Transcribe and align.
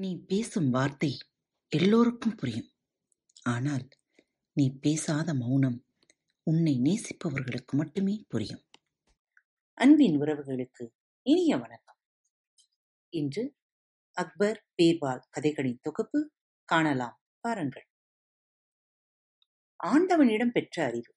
நீ 0.00 0.24
பேசும் 0.26 0.70
வார்த்தை 0.70 1.18
எல்லோருக்கும் 1.68 2.34
புரியும். 2.34 2.70
ஆனால், 3.42 3.88
நீ 4.52 4.78
பேசாத 4.80 5.34
மௌனம் 5.34 5.86
உன்னை 6.42 6.80
நேசிப்பவர்களுக்கு 6.82 7.72
மட்டுமே 7.72 8.24
புரியும். 8.28 8.64
அன்பின் 9.74 10.20
உறவுகளுக்கு 10.20 10.88
இனிய 11.22 11.56
வணக்கம். 11.56 11.96
இன்று 13.08 13.56
அக்பர், 14.12 14.66
பீர்பால் 14.82 15.20
கதைகளின் 15.30 15.78
தொகுப்பு 15.82 16.32
காணலாம் 16.64 17.22
பாருங்கள். 17.40 17.88
ஆண்டவனிடம் 19.76 20.52
பெற்ற 20.52 20.84
அறிவு 20.84 21.14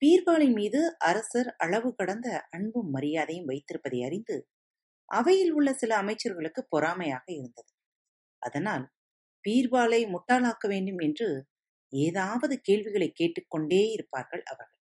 பீர்பாலின் 0.00 0.52
மீது 0.52 0.98
அரசர் 0.98 1.56
அளவு 1.56 1.94
கடந்த 1.94 2.46
அன்பும் 2.50 2.90
மரியாதையும் 2.90 3.48
வைத்திருப்பதை 3.48 4.04
அறிந்து 4.04 4.48
அவையில் 5.12 5.52
உள்ள 5.52 5.72
சில 5.72 5.96
அமைச்சர்களுக்கு 6.02 6.60
பொறாமையாக 6.70 7.24
இருந்தது. 7.26 7.72
அதனால் 8.38 8.84
பீர்பாலை 9.48 10.00
முட்டாளாக்க 10.14 10.68
வேண்டும் 10.68 10.98
என்று 10.98 11.28
ஏதாவது 11.92 12.60
கேள்விகளை 12.60 13.12
கேட்டுக்கொண்டே 13.12 13.82
இருப்பார்கள் 13.90 14.42
அவர்கள். 14.42 14.80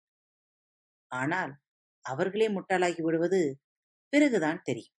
ஆனால் 1.11 1.53
அவர்களே 2.05 2.49
முட்டாளாகி 2.49 3.03
விடுவது 3.03 3.61
பிறகுதான் 4.09 4.61
தெரியும். 4.63 4.95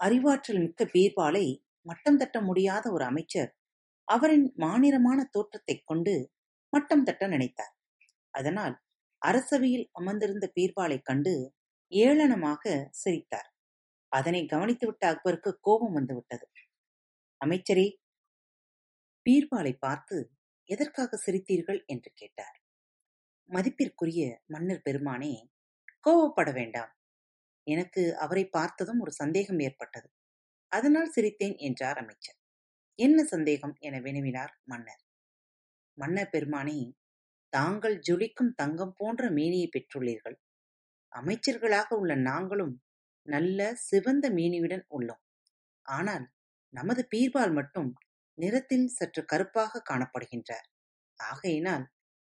அறிவாற்றல் 0.00 0.58
மிக்க 0.58 0.84
பீர்பாலை 0.84 1.46
மட்டம் 1.80 2.16
தட்ட 2.16 2.40
முடியாத 2.40 2.92
ஒரு 2.92 3.04
அமைச்சர் 3.04 3.50
அவரின் 4.04 4.52
மாநிலமான 4.56 5.18
தோற்றத்தைக் 5.30 5.86
கொண்டு 5.86 6.14
மட்டம் 6.72 7.04
தட்ட 7.04 7.28
நினைத்தார். 7.28 7.74
அதனால் 8.30 8.74
அரசவையில் 9.26 9.86
அமர்ந்திருந்த 9.92 10.52
பீர்பாலைக் 10.54 11.02
கண்டு 11.02 11.34
ஏளனமாக 11.92 12.86
சிரித்தார். 12.90 13.50
அதனை 14.10 14.46
கவனித்துவிட்ட 14.52 15.04
அக்பருக்கு 15.06 15.58
கோபம் 15.60 15.92
வந்துவிட்டது. 15.92 16.46
அமைச்சரே, 17.40 17.86
பீர்பாலை 19.26 19.72
பார்த்து 19.78 20.16
எதற்காக 20.68 21.18
சிரித்தீர்கள் 21.26 21.80
என்று 21.86 22.10
கேட்டார். 22.14 22.56
மதிப்பிற்குரிய 23.50 24.42
மன்னர் 24.46 24.82
பெருமானே, 24.84 25.32
கோபப்பட 26.04 26.52
வேண்டாம். 26.52 26.92
எனக்கு 27.66 28.16
அவரை 28.18 28.44
பார்த்ததும் 28.48 29.00
ஒரு 29.00 29.12
சந்தேகம் 29.12 29.58
ஏற்பட்டது. 29.58 30.08
அதனால் 30.72 31.12
சிரித்தேன் 31.16 31.56
என்றார் 31.56 31.98
அமைச்சர். 31.98 32.38
என்ன 32.98 33.24
சந்தேகம் 33.24 33.74
என 33.78 33.98
வினவினார் 33.98 34.54
மன்னர். 34.64 35.02
மன்னர் 35.98 36.30
பெருமானே, 36.32 36.78
தாங்கள் 37.52 37.96
ஜொலிக்கும் 38.10 38.54
தங்கம் 38.56 38.94
போன்ற 38.96 39.30
மேனியை 39.30 39.68
பெற்றுள்ளீர்கள். 39.68 40.36
அமைச்சர்களாக 41.12 41.94
உள்ள 41.94 42.14
நாங்களும் 42.14 42.74
நல்ல 43.30 43.60
சிவந்த 43.88 44.26
மேனியுடன் 44.30 44.84
உள்ளோம். 44.90 45.22
ஆனால் 45.86 46.24
நமது 46.74 47.02
பீர்பால் 47.12 47.52
மட்டும் 47.52 47.90
நிறத்தில் 48.38 48.88
சற்று 48.88 49.22
கருப்பாக 49.24 49.82
காணப்படுகின்றார். 49.90 50.66
ஆகையினால் 51.20 51.84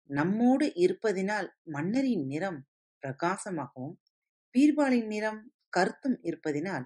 நம்மோடு 0.09 0.66
இருப்பதினால் 0.75 1.47
மன்னரின் 1.75 2.25
நிறம் 2.28 2.59
பிரகாசமாகவும் 3.03 3.95
பீர்பாலின் 4.56 5.08
நிறம் 5.08 5.42
கருத்தும் 5.70 6.17
இருப்பதினால் 6.23 6.86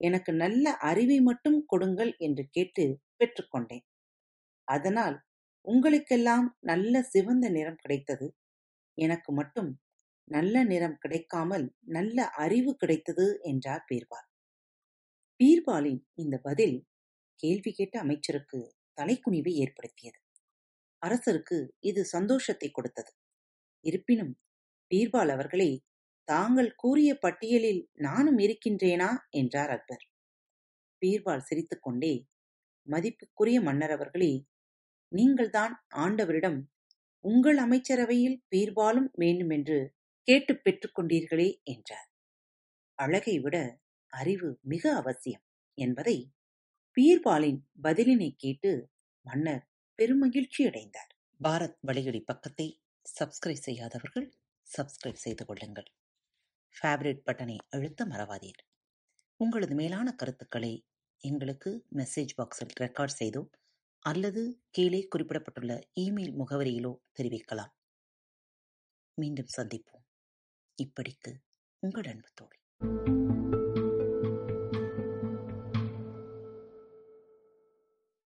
எனக்கு 0.00 0.32
நல்ல 0.34 0.72
அறிவை 0.82 1.18
மட்டும் 1.20 1.58
கொடுங்கள் 1.66 2.12
என்று 2.18 2.44
கேட்டு 2.50 2.84
பெற்றுக்கொண்டேன். 3.18 3.84
அதனால் 4.68 5.16
உங்களுக்கெல்லாம் 5.64 6.46
நல்ல 6.60 7.02
சிவந்த 7.12 7.46
நிறம் 7.48 7.80
கிடைத்தது. 7.82 8.26
எனக்கு 8.98 9.30
மட்டும் 9.32 9.70
நல்ல 10.30 10.64
நிறம் 10.64 10.98
கிடைக்காமல் 10.98 11.66
நல்ல 11.88 12.18
அறிவு 12.36 12.72
கிடைத்தது 12.76 13.26
என்றார் 13.42 13.84
பீர்பால். 13.90 14.28
பீர்பாலின் 15.40 16.02
இந்த 16.14 16.36
பதில் 16.38 16.76
கேள்வி 17.40 17.72
கேட்ட 17.72 17.96
அமைச்சருக்கு 18.00 18.60
தலைக்குனிவை 18.98 19.52
ஏற்படுத்தியது. 19.64 20.18
அரசருக்கு 21.06 21.68
இது 21.78 22.04
சந்தோஷத்தை 22.04 22.70
கொடுத்தது. 22.70 23.12
இருப்பினும் 23.80 24.38
பீர்பால் 24.94 25.28
அவர்களே, 25.28 25.82
தாங்கள் 26.24 26.74
கூறிய 26.74 27.18
பட்டியலில் 27.18 27.90
நானும் 27.92 28.38
இருக்கின்றேனா 28.38 29.16
என்றார் 29.30 29.70
அக்பர். 29.70 30.04
பீர்பால் 31.00 31.38
சிரித்துக்கொண்டே, 31.38 32.26
மதிப்புக்குரிய 32.88 33.62
மன்னர் 33.62 33.90
அவர்களே, 33.90 34.46
நீங்கள்தான் 35.08 35.86
ஆண்டவரிடம் 35.94 36.62
உங்கள் 37.20 37.56
அமைச்சரவையில் 37.56 38.44
பீர்பாலும் 38.56 39.08
வேண்டுமென்று 39.12 39.94
கேட்டுப் 40.22 40.64
பெற்றுக் 40.64 40.98
கொண்டீர்களே 40.98 41.62
என்றார். 41.62 42.10
அழகை 42.94 43.40
விட 43.40 43.80
அறிவு 44.08 44.58
மிக 44.62 44.96
அவசியம் 44.96 45.42
என்பதை 45.74 46.32
பீர்பாலின் 46.96 47.60
பதிலினை 47.82 48.30
கேட்டு 48.36 48.90
மன்னர் 49.20 49.68
பெருமகிழ்ச்சி 49.98 50.66
அடைந்தார். 50.66 51.16
பாரத் 51.42 51.78
வலையொலி 51.86 52.20
பக்கத்தை 52.20 52.82
சப்ஸ்கிரைப் 53.20 53.64
செய்யாதவர்கள் 53.66 54.38
சப்ஸ்கிரைப் 54.76 55.22
செய்து 55.24 55.46
கொள்ளுங்கள். 55.46 55.92
ஃபேவரட் 56.74 57.20
பட்டனை 57.26 57.58
அழுத்த 57.68 58.04
மறவாதீர். 58.04 58.62
உங்களது 59.36 59.74
மேலான 59.74 60.14
கருத்துக்களை 60.14 60.86
எங்களுக்கு 61.18 61.86
மெசேஜ் 61.92 62.28
பாக்ஸில் 62.36 62.74
ரெக்கார்ட் 62.80 63.18
செய்தோ 63.18 63.50
அல்லது 63.98 64.62
கீழே 64.70 65.08
குறிப்பிடப்பட்டுள்ள 65.16 65.88
இமெயில் 66.00 66.34
முகவரியிலோ 66.38 66.96
தெரிவிக்கலாம். 67.18 67.72
மீண்டும் 69.14 69.46
சந்திப்போம். 69.56 70.06
இப்படிக்கு 70.82 71.34
உங்கள் 71.78 72.04
அன்பு 72.04 72.28
தோழி. 72.34 73.15